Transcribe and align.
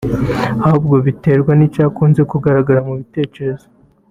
ahubwo 0.65 0.95
biterwa 1.05 1.51
n’icyakunze 1.55 2.21
kugaruka 2.31 2.73
mu 2.87 2.93
bitekerezo 2.99 3.65